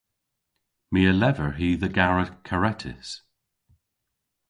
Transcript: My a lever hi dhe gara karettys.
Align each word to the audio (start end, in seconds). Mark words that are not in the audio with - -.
My 0.91 1.01
a 1.11 1.13
lever 1.21 1.49
hi 1.57 1.69
dhe 1.81 1.89
gara 1.97 2.25
karettys. 2.47 3.09